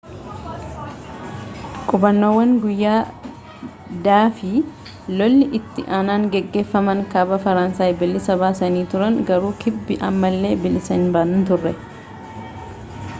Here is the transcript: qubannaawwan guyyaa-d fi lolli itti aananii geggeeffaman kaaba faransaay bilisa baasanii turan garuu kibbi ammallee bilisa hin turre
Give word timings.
qubannaawwan 1.89 2.51
guyyaa-d 2.63 4.07
fi 4.39 4.51
lolli 5.19 5.45
itti 5.61 5.85
aananii 5.99 6.31
geggeeffaman 6.37 7.05
kaaba 7.13 7.41
faransaay 7.45 7.93
bilisa 8.01 8.39
baasanii 8.45 8.85
turan 8.95 9.23
garuu 9.31 9.55
kibbi 9.63 10.03
ammallee 10.11 10.55
bilisa 10.65 11.01
hin 11.05 11.49
turre 11.53 11.79